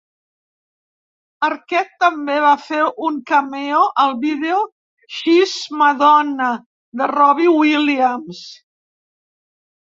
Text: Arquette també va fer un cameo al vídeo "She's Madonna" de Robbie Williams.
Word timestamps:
Arquette 1.47 1.99
també 2.03 2.37
va 2.45 2.53
fer 2.67 2.79
un 3.09 3.19
cameo 3.31 3.81
al 4.05 4.15
vídeo 4.23 4.63
"She's 5.19 5.53
Madonna" 5.83 6.49
de 7.03 7.11
Robbie 7.13 7.55
Williams. 7.59 8.43